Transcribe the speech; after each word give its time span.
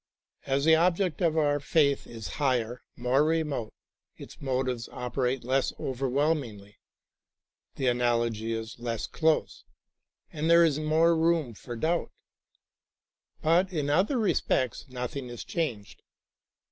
As 0.47 0.65
the 0.65 0.73
object 0.73 1.21
of 1.21 1.37
our 1.37 1.59
faith 1.59 2.07
is 2.07 2.27
higher, 2.41 2.81
more 2.95 3.23
remote, 3.23 3.71
its 4.17 4.41
motives 4.41 4.89
operate 4.91 5.43
less 5.43 5.73
overwhelmingly, 5.79 6.79
the 7.75 7.85
analogy 7.85 8.51
is 8.51 8.79
less 8.79 9.05
close, 9.05 9.63
and 10.33 10.49
there 10.49 10.65
is 10.65 10.79
more 10.79 11.15
room 11.15 11.53
for 11.53 11.75
doubt, 11.75 12.11
but 13.43 13.71
in 13.71 13.91
other 13.91 14.17
respects 14.17 14.87
nothing 14.89 15.29
is 15.29 15.43
changed. 15.43 16.01